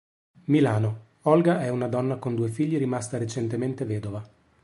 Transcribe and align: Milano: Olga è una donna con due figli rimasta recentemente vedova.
Milano: 0.47 1.07
Olga 1.25 1.61
è 1.61 1.69
una 1.69 1.87
donna 1.87 2.15
con 2.17 2.33
due 2.33 2.49
figli 2.49 2.75
rimasta 2.75 3.19
recentemente 3.19 3.85
vedova. 3.85 4.27